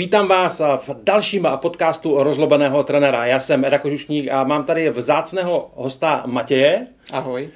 [0.00, 3.26] vítám vás v dalším podcastu rozlobeného trenéra.
[3.26, 6.86] Já jsem Eda Kožušník a mám tady vzácného hosta Matěje.
[7.12, 7.48] Ahoj.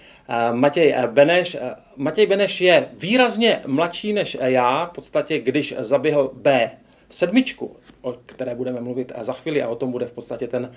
[0.53, 1.57] Matěj Beneš.
[1.97, 6.71] Matěj Beneš je výrazně mladší než já, v podstatě když zaběhl B
[7.09, 10.73] sedmičku, o které budeme mluvit za chvíli a o tom bude v podstatě ten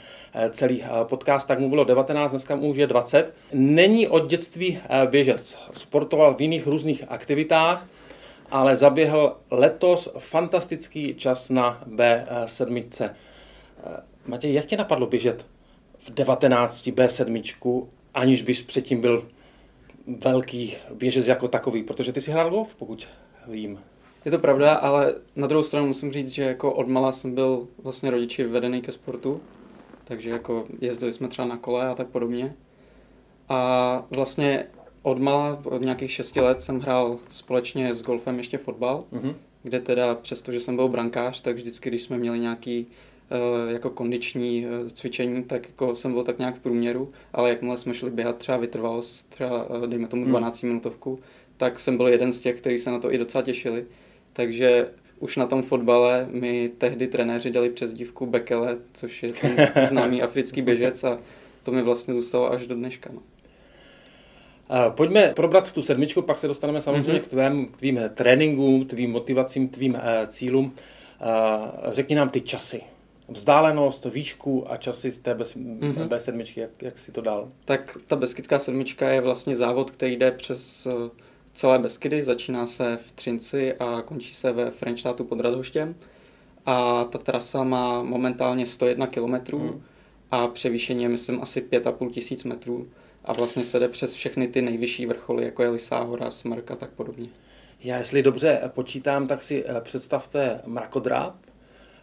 [0.50, 3.34] celý podcast, tak mu bylo 19, dneska mu už je 20.
[3.54, 4.80] Není od dětství
[5.10, 5.60] běžec.
[5.74, 7.88] Sportoval v jiných různých aktivitách,
[8.52, 13.10] ale zaběhl letos fantastický čas na B7.
[14.26, 15.46] Matěj, jak tě napadlo běžet
[16.00, 19.28] v 19 B7, aniž bys předtím byl
[20.08, 23.08] velký běžec jako takový, protože ty si hrál golf, pokud
[23.48, 23.80] vím.
[24.26, 28.12] Je to pravda, ale na druhou stranu musím říct, že jako odmala jsem byl vlastně
[28.12, 29.42] rodiči vedený ke sportu,
[30.04, 32.56] takže jako jezdili jsme třeba na kole a tak podobně.
[33.50, 34.68] A vlastně
[35.08, 39.34] od mala, od nějakých šesti let jsem hrál společně s golfem ještě fotbal, mm-hmm.
[39.64, 43.90] kde teda přesto, že jsem byl brankář, tak vždycky, když jsme měli nějaký uh, jako
[43.90, 48.12] kondiční uh, cvičení, tak jako jsem byl tak nějak v průměru, ale jakmile jsme šli
[48.12, 50.70] běhat třeba vytrvalost, třeba uh, dejme tomu 12 mm.
[50.70, 51.20] minutovku,
[51.58, 53.86] tak jsem byl jeden z těch, kteří se na to i docela těšili.
[54.34, 59.56] Takže už na tom fotbale mi tehdy trenéři dali přezdívku Bekele, což je ten
[59.88, 61.20] známý africký běžec a
[61.64, 63.10] to mi vlastně zůstalo až do dneška.
[63.14, 63.22] No.
[64.90, 67.24] Pojďme probrat tu sedmičku, pak se dostaneme samozřejmě mm-hmm.
[67.24, 70.66] k, tvém, k tvým tréninkům, tvým motivacím, tvým uh, cílům.
[70.66, 72.82] Uh, řekni nám ty časy.
[73.30, 76.08] Vzdálenost, výšku a časy z té mm-hmm.
[76.08, 77.50] B7, jak, jak si to dal?
[77.66, 80.94] Tak ta Beskidská sedmička je vlastně závod, který jde přes uh,
[81.54, 85.96] celé Beskydy, začíná se v Třinci a končí se ve Frenštátu pod Radhoštěm.
[86.66, 89.82] A ta trasa má momentálně 101 km mm.
[90.32, 92.88] a převýšení je, myslím, asi 5,5 tisíc metrů
[93.28, 96.76] a vlastně se jde přes všechny ty nejvyšší vrcholy, jako je Lisá hora, Smrk a
[96.76, 97.26] tak podobně.
[97.80, 101.36] Já jestli dobře počítám, tak si eh, představte mrakodráp,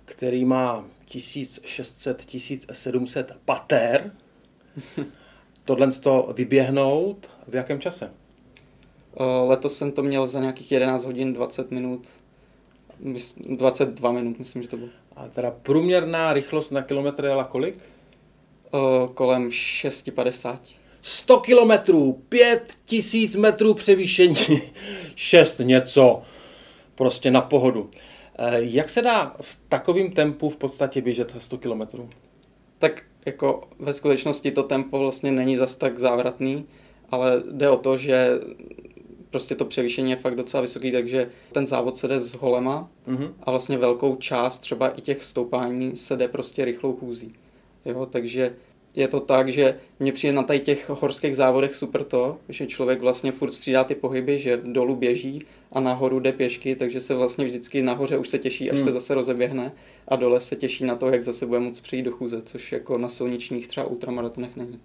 [0.04, 4.12] který má 1600-1700 pater.
[5.64, 8.06] Tohle to vyběhnout v jakém čase?
[8.06, 8.10] Eh,
[9.48, 12.08] letos jsem to měl za nějakých 11 hodin 20 minut,
[13.48, 14.90] 22 minut, myslím, že to bylo.
[15.16, 17.78] A teda průměrná rychlost na kilometr jela kolik?
[19.14, 20.83] Kolem 6,50.
[21.06, 24.36] 100 kilometrů, 5000 metrů převýšení,
[25.14, 26.22] 6 něco,
[26.94, 27.90] prostě na pohodu.
[28.38, 32.10] Eh, jak se dá v takovém tempu v podstatě běžet 100 kilometrů?
[32.78, 36.66] Tak jako ve skutečnosti to tempo vlastně není zas tak závratný,
[37.10, 38.30] ale jde o to, že
[39.30, 43.32] prostě to převýšení je fakt docela vysoký, takže ten závod se jde s holema mm-hmm.
[43.42, 47.32] a vlastně velkou část třeba i těch stoupání se jde prostě rychlou chůzí.
[47.84, 48.54] Jo, takže
[48.96, 53.00] je to tak, že mně přijde na tady těch horských závodech super to, že člověk
[53.00, 57.44] vlastně furt střídá ty pohyby, že dolů běží a nahoru jde pěšky, takže se vlastně
[57.44, 58.86] vždycky nahoře už se těší, až hmm.
[58.86, 59.72] se zase rozeběhne
[60.08, 62.98] a dole se těší na to, jak zase bude moct přijít do chůze, což jako
[62.98, 64.80] na silničních třeba ultramaratonech není.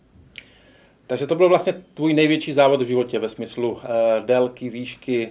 [1.08, 3.80] Takže to byl vlastně tvůj největší závod v životě ve smyslu uh,
[4.26, 5.30] délky, výšky?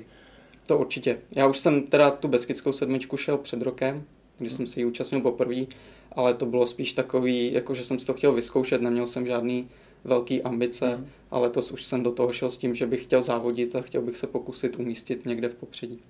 [0.66, 1.18] To určitě.
[1.30, 4.04] Já už jsem teda tu Beskidskou sedmičku šel před rokem,
[4.38, 5.64] když jsem se ji účastnil poprvé
[6.12, 9.68] ale to bylo spíš takový, jako že jsem si to chtěl vyzkoušet, neměl jsem žádný
[10.04, 11.06] velký ambice, mm.
[11.30, 14.02] ale letos už jsem do toho šel s tím, že bych chtěl závodit a chtěl
[14.02, 16.00] bych se pokusit umístit někde v popředí.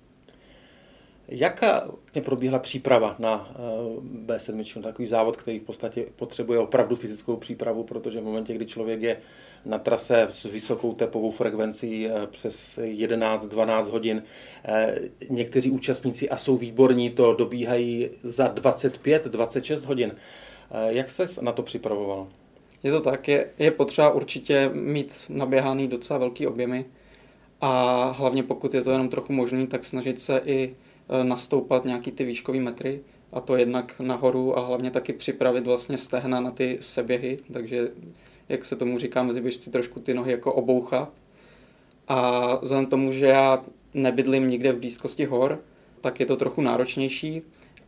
[1.31, 1.63] Jak
[2.01, 3.59] vlastně probíhala příprava na eh,
[4.25, 9.01] B7, takový závod, který v podstatě potřebuje opravdu fyzickou přípravu, protože v momentě, kdy člověk
[9.01, 9.17] je
[9.65, 14.23] na trase s vysokou tepovou frekvencí eh, přes 11-12 hodin.
[14.65, 14.95] Eh,
[15.29, 20.15] někteří účastníci, a jsou výborní, to dobíhají za 25-26 hodin.
[20.87, 22.27] Jak se na to připravoval?
[22.83, 26.85] Je to tak, je, je potřeba určitě mít naběhaný docela velký objemy
[27.61, 30.75] a hlavně pokud je to jenom trochu možný, tak snažit se i
[31.23, 33.01] nastoupat nějaký ty výškový metry
[33.33, 37.91] a to jednak nahoru a hlavně taky připravit vlastně stehna na ty seběhy, takže
[38.49, 41.13] jak se tomu říká mezi běžci, trošku ty nohy jako obouchat.
[42.07, 45.59] A vzhledem tomu, že já nebydlím nikde v blízkosti hor,
[46.01, 47.41] tak je to trochu náročnější,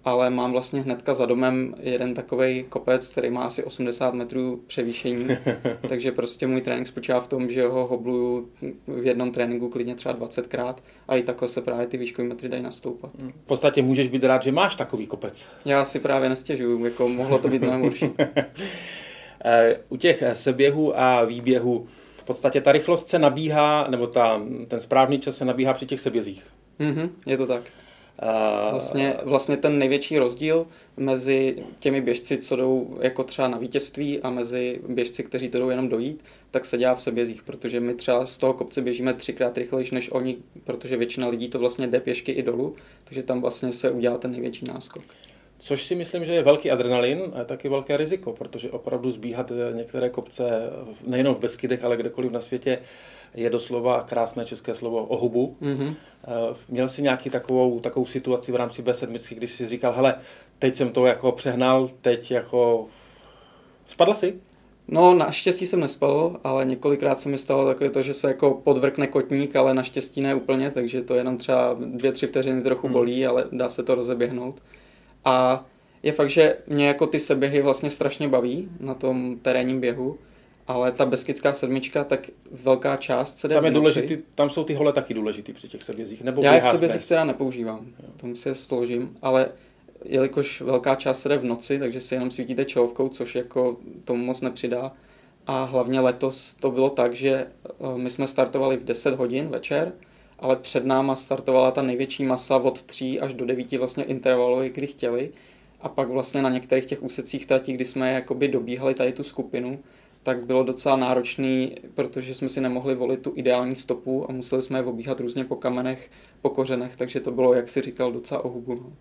[0.04, 5.28] ale mám vlastně hnedka za domem jeden takový kopec, který má asi 80 metrů převýšení,
[5.90, 8.50] takže prostě můj trénink spočívá v tom, že ho hobluju
[8.88, 10.76] v jednom tréninku klidně třeba 20krát
[11.08, 13.12] a i takhle se právě ty výškové metry dají nastoupat.
[13.44, 15.48] V podstatě můžeš být rád, že máš takový kopec.
[15.66, 18.10] Já si právě nestěžuju, jako mohlo to být mnohem horší.
[19.90, 21.88] U těch seběhů a výběhů
[22.22, 26.00] v podstatě ta rychlost se nabíhá, nebo ta, ten správný čas se nabíhá při těch
[26.00, 26.44] sebězích.
[26.80, 27.62] Mm-hmm, je to tak.
[28.72, 34.30] Vlastně, vlastně ten největší rozdíl mezi těmi běžci, co jdou jako třeba na vítězství a
[34.30, 38.26] mezi běžci, kteří to jdou jenom dojít, tak se dělá v sebězích, protože my třeba
[38.26, 42.32] z toho kopce běžíme třikrát rychlejší než oni, protože většina lidí to vlastně jde pěšky
[42.32, 45.04] i dolů, takže tam vlastně se udělá ten největší náskok.
[45.60, 49.52] Což si myslím, že je velký adrenalin a je taky velké riziko, protože opravdu zbíhat
[49.76, 50.44] některé kopce
[51.08, 52.80] nejenom v Beskydech, ale kdekoliv na světě
[53.34, 55.58] je doslova krásné české slovo ohubu.
[55.62, 55.96] Mm-hmm.
[56.70, 60.16] Měl jsi nějaký takovou, takovou situaci v rámci B7, kdy jsi říkal, hele,
[60.60, 62.86] teď jsem to jako přehnal, teď jako...
[63.88, 64.40] Spadl jsi?
[64.88, 69.08] No, naštěstí jsem nespal, ale několikrát se mi stalo takové to, že se jako podvrkne
[69.08, 72.94] kotník, ale naštěstí ne úplně, takže to jenom třeba dvě, tři vteřiny trochu hmm.
[72.94, 74.62] bolí, ale dá se to rozeběhnout.
[75.26, 75.66] A
[76.04, 80.18] je fakt, že mě jako ty seběhy vlastně strašně baví na tom terénním běhu,
[80.72, 84.74] ale ta beskidská sedmička, tak velká část se jde tam, je důležitý, tam jsou ty
[84.74, 87.86] hole taky důležitý při těch sebězích, nebo Já v sebězích teda nepoužívám,
[88.18, 89.50] tom si je složím, ale
[90.06, 94.26] jelikož velká část se jde v noci, takže si jenom svítíte čelovkou, což jako tomu
[94.26, 94.92] moc nepřidá.
[95.48, 99.92] A hlavně letos to bylo tak, že eh, my jsme startovali v 10 hodin večer,
[100.40, 104.88] ale před náma startovala ta největší masa od 3 až do 9 vlastně intervalově, kdy
[104.88, 105.32] chtěli.
[105.82, 109.80] A pak vlastně na některých těch úsecích tratí, kdy jsme jakoby dobíhali tady tu skupinu,
[110.24, 114.80] tak bylo docela náročný, protože jsme si nemohli volit tu ideální stopu a museli jsme
[114.80, 118.76] je obíhat různě po kamenech, po kořenech, takže to bylo, jak si říkal, docela ohubu.
[118.76, 118.94] No.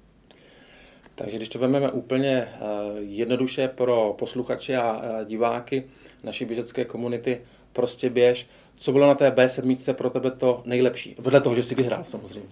[1.14, 2.58] Takže když to vezmeme úplně eh,
[2.99, 5.84] jednoduše pro posluchače a eh, diváky
[6.25, 7.40] naší běžecké komunity,
[7.73, 8.49] prostě běž.
[8.76, 11.16] Co bylo na té B7 pro tebe to nejlepší?
[11.19, 12.49] Vedle toho, že jsi vyhrál samozřejmě.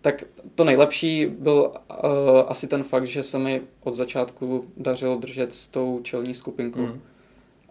[0.00, 0.24] Tak
[0.54, 2.06] to nejlepší byl uh,
[2.46, 6.80] asi ten fakt, že se mi od začátku dařilo držet s tou čelní skupinkou.
[6.80, 7.00] Mm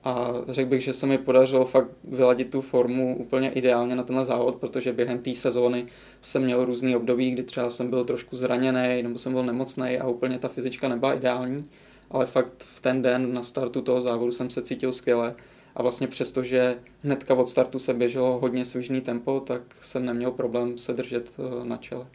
[0.07, 4.25] a řekl bych, že se mi podařilo fakt vyladit tu formu úplně ideálně na tenhle
[4.25, 5.87] závod, protože během té sezóny
[6.21, 10.07] jsem měl různý období, kdy třeba jsem byl trošku zraněný nebo jsem byl nemocný a
[10.07, 11.69] úplně ta fyzička nebyla ideální,
[12.11, 15.35] ale fakt v ten den na startu toho závodu jsem se cítil skvěle
[15.75, 20.31] a vlastně přesto, že hnedka od startu se běželo hodně svižný tempo, tak jsem neměl
[20.31, 22.07] problém se držet eh, na čele.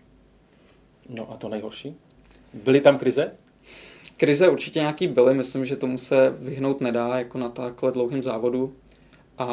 [1.08, 1.96] No a to nejhorší?
[2.64, 3.32] Byly tam krize?
[4.22, 8.72] Krize určitě nějaký byly, myslím, že tomu se vyhnout nedá jako na takhle dlouhém závodu.
[9.38, 9.48] A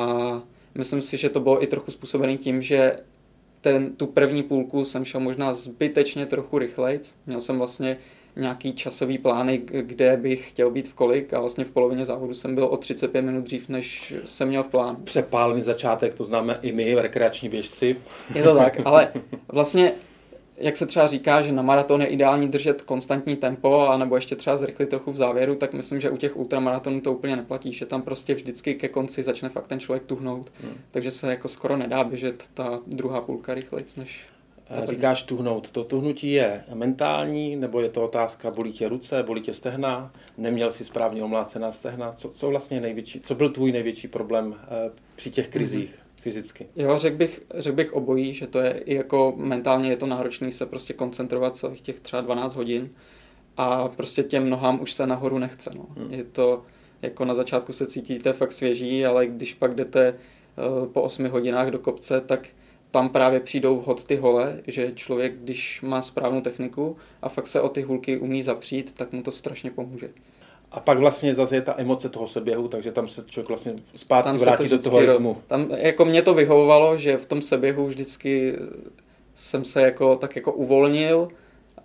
[0.76, 3.00] myslím si, že to bylo i trochu způsobený tím, že
[3.62, 7.16] ten, tu první půlku jsem šel možná zbytečně trochu rychlejc.
[7.26, 7.98] Měl jsem vlastně
[8.36, 12.56] nějaký časový plány, kde bych chtěl být v kolik a vlastně v polovině závodu jsem
[12.56, 15.00] byl o 35 minut dřív, než jsem měl v plánu.
[15.04, 17.96] Přepálený začátek, to známe i my, rekreační běžci.
[18.36, 19.12] Je to tak, ale
[19.48, 19.92] vlastně
[20.60, 24.36] jak se třeba říká, že na maraton je ideální držet konstantní tempo, a nebo ještě
[24.36, 27.86] třeba zrychlit trochu v závěru, tak myslím, že u těch ultramaratonů to úplně neplatí, že
[27.86, 30.74] tam prostě vždycky ke konci začne fakt ten člověk tuhnout, hmm.
[30.92, 34.28] takže se jako skoro nedá běžet ta druhá půlka rychlejc než
[34.84, 35.70] Říkáš tuhnout.
[35.70, 40.72] To tuhnutí je mentální, nebo je to otázka, bolí tě ruce, bolí tě stehna, neměl
[40.72, 42.14] si správně omlácená stehna?
[42.14, 45.90] Co, co vlastně největší, co byl tvůj největší problém eh, při těch krizích?
[45.90, 46.68] Hmm fyzicky.
[46.76, 50.52] Jo, řekl bych, řekl bych obojí, že to je i jako mentálně je to náročné
[50.52, 52.90] se prostě koncentrovat celých těch třeba 12 hodin
[53.58, 55.72] a prostě těm nohám už se nahoru nechce.
[55.76, 55.86] No.
[55.98, 56.14] Hmm.
[56.14, 56.64] Je to,
[57.02, 61.68] jako na začátku se cítíte fakt svěží, ale když pak jdete uh, po 8 hodinách
[61.68, 62.48] do kopce, tak
[62.92, 67.62] tam právě přijdou vhod ty hole, že člověk, když má správnou techniku a fakt se
[67.62, 70.10] o ty hulky umí zapřít, tak mu to strašně pomůže.
[70.72, 74.28] A pak vlastně zase je ta emoce toho seběhu, takže tam se člověk vlastně zpátky
[74.28, 75.38] tam vrátí to do toho rytmu.
[75.48, 78.56] Tam jako mě to vyhovovalo, že v tom seběhu vždycky
[79.36, 81.28] jsem se jako tak jako uvolnil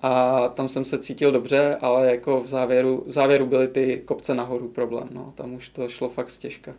[0.02, 4.34] a tam jsem se cítil dobře, ale jako v závěru, v závěru byly ty kopce
[4.34, 5.32] nahoru problém, no.
[5.34, 6.74] Tam už to šlo fakt stěžka.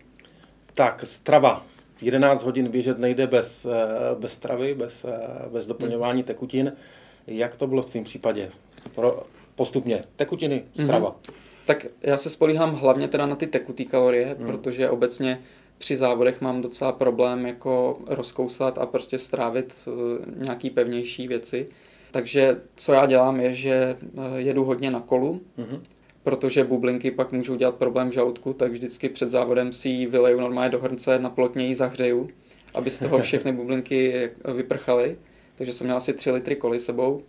[0.74, 1.66] Tak, strava.
[2.02, 3.70] 11 hodin běžet nejde bez, eh,
[4.20, 6.28] bez stravy, bez, eh, bez doplňování hmm.
[6.28, 6.74] tekutin.
[7.28, 8.52] Jak to bylo v tvém případě?
[8.96, 9.24] Pro,
[9.56, 10.04] postupně.
[10.16, 11.10] Tekutiny, strava.
[11.10, 11.36] Hmm.
[11.66, 14.48] Tak já se spolíhám hlavně teda na ty tekutý kalorie, hmm.
[14.48, 15.42] protože obecně
[15.78, 19.94] při závodech mám docela problém jako rozkousat a prostě strávit uh,
[20.46, 21.68] nějaký pevnější věci.
[22.12, 25.84] Takže co já dělám je, že uh, jedu hodně na kolu, hmm.
[26.24, 30.40] protože bublinky pak můžou dělat problém v žaludku, tak vždycky před závodem si ji vyleju
[30.40, 32.30] normálně do hrnce, na plotně ji zahřeju,
[32.74, 35.18] aby z toho všechny bublinky vyprchaly.
[35.58, 37.22] Takže jsem měl asi 3 litry koly sebou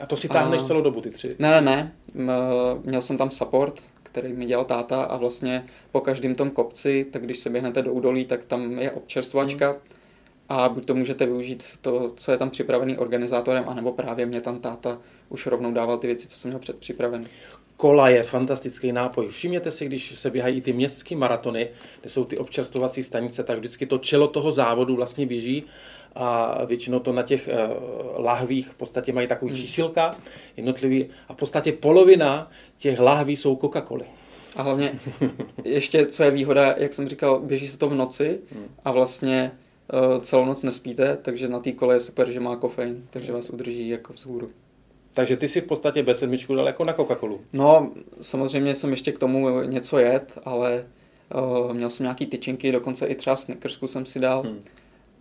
[0.00, 0.66] a to si táhneš a...
[0.66, 1.36] celou dobu, ty tři?
[1.38, 1.92] Ne, ne, ne.
[2.84, 7.22] Měl jsem tam support, který mi dělal táta a vlastně po každém tom kopci, tak
[7.22, 9.78] když se běhnete do údolí, tak tam je občerstvačka hmm.
[10.48, 14.58] a buď to můžete využít to, co je tam připravený organizátorem, anebo právě mě tam
[14.58, 14.98] táta
[15.28, 17.26] už rovnou dával ty věci, co jsem měl předpřipravený.
[17.76, 19.28] Kola je fantastický nápoj.
[19.28, 21.68] Všimněte si, když se běhají i ty městské maratony,
[22.00, 25.64] kde jsou ty občerstvovací stanice, tak vždycky to čelo toho závodu vlastně běží
[26.16, 29.60] a většinou to na těch uh, lahvích v podstatě mají takový hmm.
[29.60, 30.10] čísilka
[30.56, 34.04] jednotlivý a v podstatě polovina těch lahví jsou Coca-Coly.
[34.56, 34.98] A hlavně
[35.64, 38.68] ještě, co je výhoda, jak jsem říkal, běží se to v noci hmm.
[38.84, 39.52] a vlastně
[39.92, 43.50] uh, celou noc nespíte, takže na té kole je super, že má kofein, takže vás
[43.50, 44.50] udrží jako vzhůru.
[45.12, 47.38] Takže ty si v podstatě B7 dal jako na Coca-Colu.
[47.52, 50.84] No, samozřejmě jsem ještě k tomu něco jet, ale
[51.34, 54.42] uh, měl jsem nějaký tyčinky, dokonce i třeba Snickersku jsem si dal.
[54.42, 54.60] Hmm.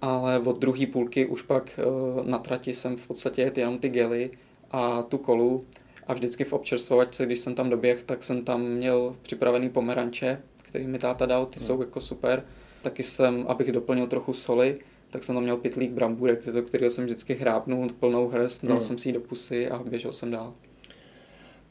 [0.01, 3.89] Ale od druhé půlky už pak uh, na trati jsem v podstatě jet jenom ty
[3.89, 4.31] gely
[4.71, 5.65] a tu kolu.
[6.07, 10.87] A vždycky v občerstvovačce, když jsem tam doběh, tak jsem tam měl připravený pomeranče, který
[10.87, 11.67] mi táta dal, ty hmm.
[11.67, 12.43] jsou jako super.
[12.81, 17.05] Taky jsem, abych doplnil trochu soli, tak jsem tam měl pitlík brambůrek, do kterého jsem
[17.05, 18.85] vždycky hrábnul plnou hrst, dal hmm.
[18.85, 20.53] jsem si ji do pusy a běžel jsem dál.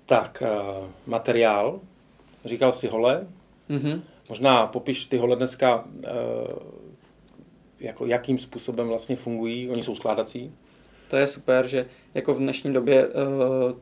[0.06, 1.80] Tak, uh, materiál.
[2.44, 3.26] Říkal si hole.
[3.70, 4.00] Mm-hmm.
[4.28, 6.02] Možná popiš ty hole dneska, uh,
[7.84, 9.70] jako jakým způsobem vlastně fungují.
[9.70, 10.52] Oni jsou skládací.
[11.10, 13.12] To je super, že jako v dnešní době uh,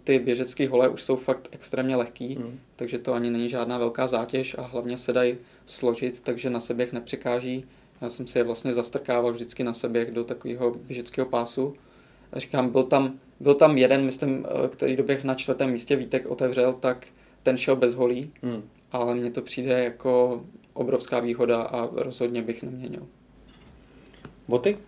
[0.04, 2.60] ty běžecké hole už jsou fakt extrémně lehký, mm.
[2.76, 6.92] takže to ani není žádná velká zátěž a hlavně se dají složit, takže na seběch
[6.92, 7.64] nepřekáží.
[8.00, 11.74] Já jsem si je vlastně zastrkával vždycky na seběch do takového běžeckého pásu.
[12.32, 16.26] A říkám, byl tam, byl tam jeden, myslím, eh, který doběh na čtvrtém místě Vítek
[16.26, 17.06] otevřel, tak
[17.42, 18.62] ten šel bez holí, mm.
[18.92, 23.06] ale mně to přijde jako obrovská výhoda a rozhodně bych neměnil.
[24.48, 24.78] Boty?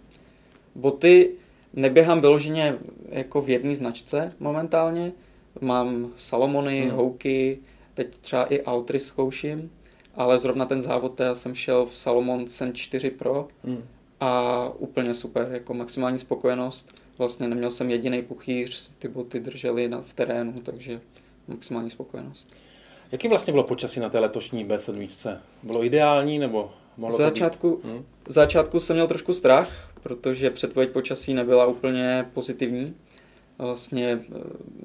[0.75, 1.31] Boty
[1.73, 5.13] neběhám vyloženě jako v jedné značce momentálně.
[5.61, 6.91] Mám Salomony, hmm.
[6.91, 7.59] Houky,
[7.95, 9.71] teď třeba i Altry zkouším,
[10.15, 13.85] ale zrovna ten závod já jsem šel v Salomon Sen 4 Pro hmm.
[14.21, 16.95] a úplně super, jako maximální spokojenost.
[17.19, 21.01] Vlastně neměl jsem jediný puchýř, ty boty držely na, v terénu, takže
[21.49, 22.57] maximální spokojenost.
[23.13, 25.39] Jaký vlastně bylo počasí na té letošní B7?
[25.63, 27.85] Bylo ideální nebo mohlo začátku, být?
[27.85, 28.05] Hmm?
[28.29, 32.95] V začátku jsem měl trošku strach, protože předpověď počasí nebyla úplně pozitivní.
[33.59, 34.41] Vlastně eh,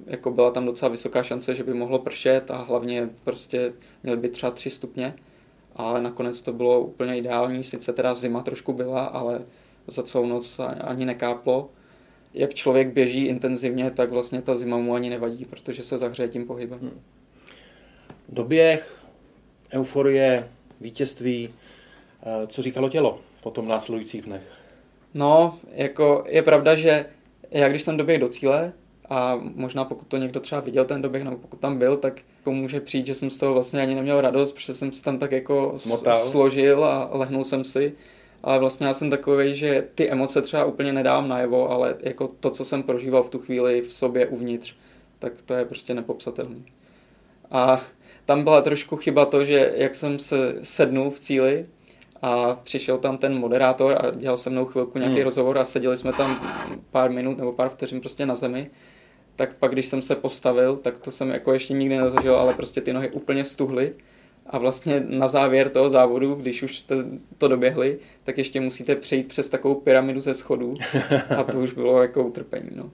[0.07, 3.73] jako byla tam docela vysoká šance, že by mohlo pršet a hlavně prostě
[4.03, 5.15] měl by třeba 3 stupně,
[5.75, 9.41] ale nakonec to bylo úplně ideální, sice teda zima trošku byla, ale
[9.87, 11.69] za celou noc ani nekáplo.
[12.33, 16.47] Jak člověk běží intenzivně, tak vlastně ta zima mu ani nevadí, protože se zahřeje tím
[16.47, 16.79] pohybem.
[16.79, 17.01] Hmm.
[18.29, 18.97] Doběh,
[19.73, 20.49] euforie,
[20.81, 21.49] vítězství,
[22.47, 24.43] co říkalo tělo po tom následujících dnech?
[25.13, 27.05] No, jako je pravda, že
[27.51, 28.73] já když jsem doběh do cíle,
[29.09, 32.79] a možná pokud to někdo třeba viděl ten doběh, nebo pokud tam byl, tak může
[32.79, 35.77] přijít, že jsem z toho vlastně ani neměl radost, protože jsem si tam tak jako
[35.88, 36.19] Motal.
[36.19, 37.93] složil a lehnul jsem si.
[38.43, 42.49] Ale vlastně já jsem takový, že ty emoce třeba úplně nedávám najevo, ale jako to,
[42.49, 44.75] co jsem prožíval v tu chvíli v sobě uvnitř,
[45.19, 46.65] tak to je prostě nepopsatelný.
[47.51, 47.81] A
[48.25, 51.65] tam byla trošku chyba to, že jak jsem se sednul v cíli,
[52.21, 55.23] a přišel tam ten moderátor a dělal se mnou chvilku nějaký hmm.
[55.23, 56.41] rozhovor a seděli jsme tam
[56.91, 58.69] pár minut nebo pár vteřin prostě na zemi.
[59.35, 62.81] Tak pak, když jsem se postavil, tak to jsem jako ještě nikdy nezažil, ale prostě
[62.81, 63.93] ty nohy úplně stuhly.
[64.47, 66.95] A vlastně na závěr toho závodu, když už jste
[67.38, 70.75] to doběhli, tak ještě musíte přejít přes takovou pyramidu ze schodů.
[71.38, 72.69] A to už bylo jako utrpení.
[72.75, 72.91] No.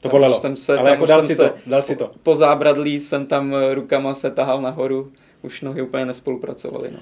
[0.00, 2.06] To bolelo, jsem se, ale jako dal si, to, dal si to.
[2.06, 6.90] Po, po zábradlí jsem tam rukama se tahal nahoru, už nohy úplně nespolupracovaly.
[6.92, 6.98] No.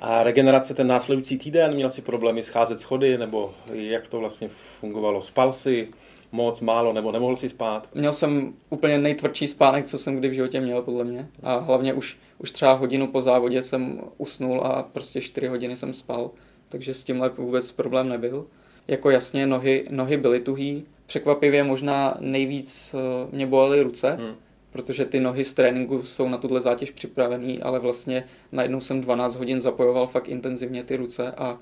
[0.00, 5.22] A regenerace ten následující týden, měl si problémy scházet schody, nebo jak to vlastně fungovalo?
[5.22, 5.88] Spal si
[6.32, 7.88] moc, málo, nebo nemohl si spát?
[7.94, 11.28] Měl jsem úplně nejtvrdší spánek, co jsem kdy v životě měl, podle mě.
[11.42, 15.94] A hlavně už, už třeba hodinu po závodě jsem usnul a prostě 4 hodiny jsem
[15.94, 16.30] spal,
[16.68, 18.46] takže s tímhle vůbec problém nebyl.
[18.88, 24.34] Jako jasně, nohy, nohy byly tuhý, překvapivě možná nejvíc eh, mě bolely ruce, hmm
[24.72, 29.36] protože ty nohy z tréninku jsou na tuhle zátěž připravený, ale vlastně najednou jsem 12
[29.36, 31.58] hodin zapojoval fakt intenzivně ty ruce a,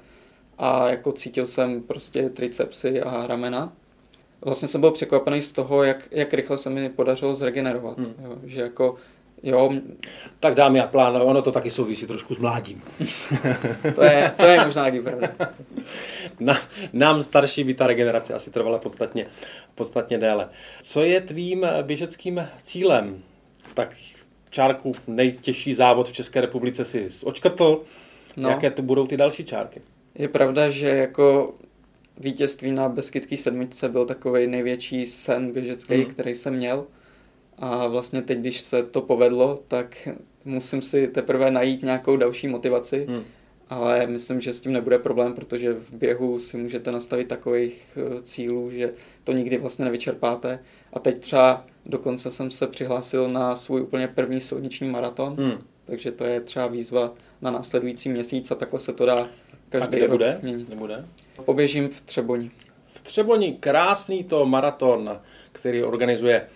[0.58, 3.72] a jako cítil jsem prostě tricepsy a ramena.
[4.40, 7.98] Vlastně jsem byl překvapený z toho, jak, jak rychle se mi podařilo zregenerovat.
[7.98, 8.14] Hmm.
[8.24, 8.96] Jo, že jako
[9.42, 9.72] Jo.
[10.40, 12.82] Tak dámy a plánové, ono to taky souvisí trošku s mládím.
[13.94, 15.28] to, je, to je možná taky pravda.
[16.40, 16.58] Na,
[16.92, 19.26] nám starší by ta regenerace asi trvala podstatně,
[19.74, 20.48] podstatně déle.
[20.82, 23.22] Co je tvým běžeckým cílem?
[23.74, 23.94] Tak
[24.50, 27.80] čárku nejtěžší závod v České republice si očkrtl.
[28.36, 28.48] No.
[28.50, 29.80] Jaké to budou ty další čárky?
[30.14, 31.54] Je pravda, že jako
[32.20, 36.04] vítězství na Beskidský sedmičce byl takový největší sen běžecký, mm.
[36.04, 36.86] který jsem měl.
[37.58, 40.08] A vlastně teď, když se to povedlo, tak
[40.44, 43.06] musím si teprve najít nějakou další motivaci.
[43.08, 43.22] Hmm.
[43.70, 48.22] Ale myslím, že s tím nebude problém, protože v běhu si můžete nastavit takových eh,
[48.22, 48.92] cílů, že
[49.24, 50.58] to nikdy vlastně nevyčerpáte.
[50.92, 55.58] A teď třeba dokonce jsem se přihlásil na svůj úplně první silniční maraton, hmm.
[55.84, 57.12] takže to je třeba výzva
[57.42, 59.28] na následující měsíc a takhle se to dá
[59.68, 60.38] každý a kde rok bude?
[60.42, 60.68] měnit.
[60.68, 61.04] Nebude?
[61.44, 62.50] Poběžím v Třeboni.
[62.86, 65.20] V Třeboni krásný to maraton,
[65.52, 66.46] který organizuje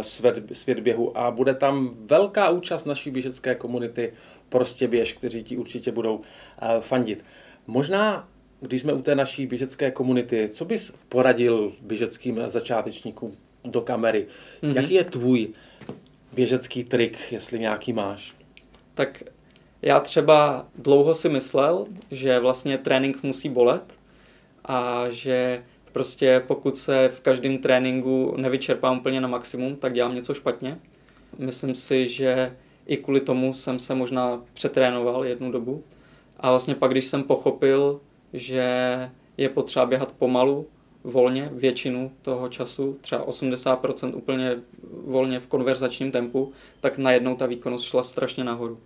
[0.00, 4.12] svět, svět běhu a bude tam velká účast naší běžecké komunity
[4.48, 6.20] Prostě běž, kteří ti určitě budou
[6.62, 7.24] eh, fandit.
[7.66, 8.28] Možná,
[8.60, 13.36] když jsme u té naší běžecké komunity, co bys poradil běžeckým začátečníkům?
[13.64, 14.26] do kamery.
[14.62, 14.76] Mm-hmm.
[14.76, 15.48] Jaký je tvůj
[16.32, 18.34] běžecký trik, jestli nějaký máš?
[18.94, 19.22] Tak
[19.82, 23.94] já třeba dlouho si myslel, že vlastně trénink musí bolet
[24.64, 30.34] a že prostě pokud se v každém tréninku nevyčerpám úplně na maximum, tak dělám něco
[30.34, 30.78] špatně.
[31.38, 32.56] Myslím si, že
[32.86, 35.82] i kvůli tomu jsem se možná přetrénoval jednu dobu.
[36.40, 38.00] A vlastně pak, když jsem pochopil,
[38.32, 38.66] že
[39.36, 40.66] je potřeba běhat pomalu,
[41.04, 44.56] volně většinu toho času, třeba 80% úplně
[45.04, 48.78] volně v konverzačním tempu, tak najednou ta výkonnost šla strašně nahoru.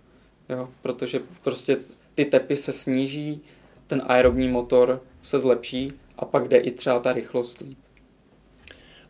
[0.49, 0.69] Jo?
[0.81, 1.77] Protože prostě
[2.15, 3.41] ty tepy se sníží,
[3.87, 7.77] ten aerobní motor se zlepší a pak jde i třeba ta rychlost líp.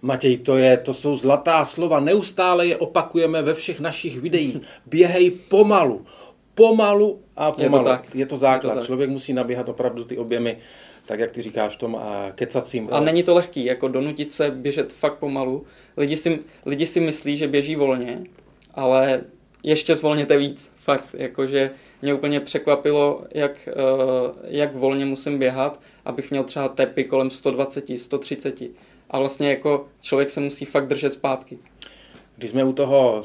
[0.01, 4.57] Matěj, to, je, to jsou zlatá slova, neustále je opakujeme ve všech našich videích.
[4.85, 6.05] Běhej pomalu,
[6.55, 7.77] pomalu a pomalu.
[7.77, 8.15] Je to, tak.
[8.15, 8.69] Je to základ.
[8.69, 8.85] Je to tak.
[8.85, 10.57] Člověk musí nabíhat opravdu ty objemy,
[11.05, 12.89] tak jak ty říkáš v tom a kecacím.
[12.91, 15.65] A není to lehký, jako donutit se běžet fakt pomalu.
[15.97, 18.23] Lidi si, lidi si myslí, že běží volně,
[18.73, 19.21] ale
[19.63, 21.71] ještě zvolněte víc, fakt, jakože
[22.01, 27.85] mě úplně překvapilo, jak, uh, jak volně musím běhat, abych měl třeba tepy kolem 120,
[27.97, 28.61] 130
[29.09, 31.57] a vlastně jako člověk se musí fakt držet zpátky.
[32.35, 33.21] Když jsme u toho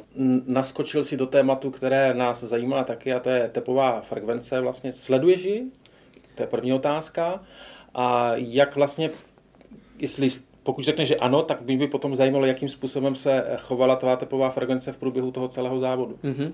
[0.47, 5.45] naskočil si do tématu, které nás zajímá taky, a to je tepová frekvence, vlastně sleduješ
[5.45, 5.71] ji?
[6.35, 7.41] To je první otázka.
[7.95, 9.11] A jak vlastně,
[9.99, 10.29] jestli
[10.63, 14.51] pokud řekne, že ano, tak by by potom zajímalo, jakým způsobem se chovala tvá tepová
[14.51, 16.19] frekvence v průběhu toho celého závodu.
[16.25, 16.53] Mm-hmm.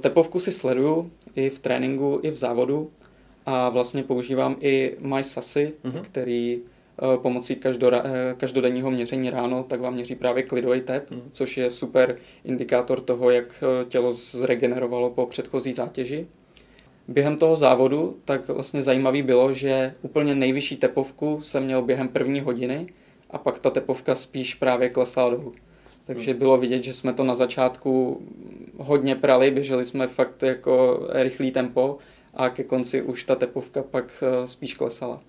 [0.00, 2.90] Tepovku si sleduju i v tréninku, i v závodu
[3.50, 6.00] a vlastně používám i MySassy, mm-hmm.
[6.00, 6.60] který
[7.02, 11.22] Eh, pomocí každora, eh, každodenního měření ráno, tak vám měří právě klidový tep, mm.
[11.32, 16.26] což je super indikátor toho, jak eh, tělo zregenerovalo po předchozí zátěži.
[17.08, 22.40] Během toho závodu tak vlastně zajímavý bylo, že úplně nejvyšší tepovku jsem měl během první
[22.40, 22.86] hodiny
[23.30, 25.52] a pak ta tepovka spíš právě klesala dolů.
[26.04, 28.22] Takže bylo vidět, že jsme to na začátku
[28.78, 31.98] hodně prali, běželi jsme fakt jako rychlý tempo
[32.34, 35.20] a ke konci už ta tepovka pak spíš klesala.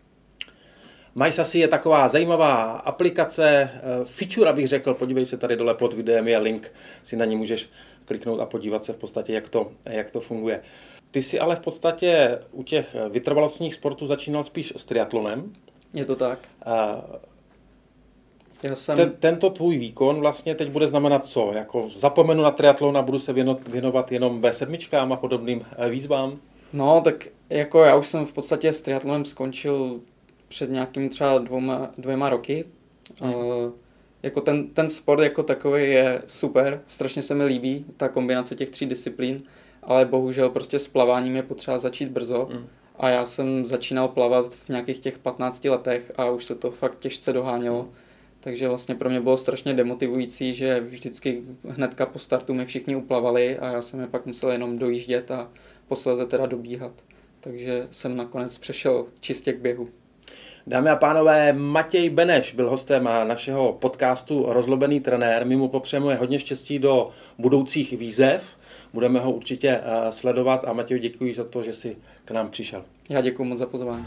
[1.16, 6.28] MySasy je taková zajímavá aplikace, eh, feature, abych řekl, podívej se tady dole pod videem,
[6.28, 7.70] je link, si na ní můžeš
[8.06, 10.62] kliknout a podívat se v podstatě, jak to, jak to funguje.
[11.12, 15.54] Ty si ale v podstatě u těch vytrvalostních sportů začínal spíš s triatlonem.
[15.94, 16.40] Je to tak.
[16.66, 17.04] A
[18.64, 18.96] já jsem...
[18.96, 21.52] Ten, tento tvůj výkon vlastně teď bude znamenat co?
[21.54, 26.40] Jako zapomenu na triatlon a budu se věnovat, věnovat jenom B7 a podobným eh, výzvám?
[26.74, 30.02] No, tak jako já už jsem v podstatě s triatlonem skončil
[30.48, 32.66] před nějakým třeba dvěma, dvěma roky.
[33.22, 33.34] Hmm.
[33.34, 33.72] Uh,
[34.24, 38.70] jako ten, ten sport jako takový je super, strašně se mi líbí ta kombinace těch
[38.70, 39.44] tří disciplín,
[39.84, 42.48] ale bohužel prostě s plaváním je potřeba začít brzo.
[42.52, 42.68] Hmm.
[43.00, 47.00] A já jsem začínal plavat v nějakých těch 15 letech a už se to fakt
[47.00, 47.90] těžce dohánělo.
[48.40, 53.58] Takže vlastně pro mě bylo strašně demotivující, že vždycky hnedka po startu mi všichni uplavali
[53.58, 55.50] a já jsem je pak musel jenom dojíždět a
[55.92, 56.92] posléze teda dobíhat.
[57.40, 59.88] Takže jsem nakonec přešel čistě k běhu.
[60.68, 65.46] Dámy a pánové, Matěj Beneš byl hostem našeho podcastu Rozlobený trenér.
[65.46, 68.44] My mu popřejeme hodně štěstí do budoucích výzev.
[68.94, 72.84] Budeme ho určitě eh, sledovat a Matěj, děkuji za to, že jsi k nám přišel.
[73.10, 74.06] Já děkuji moc za pozvání.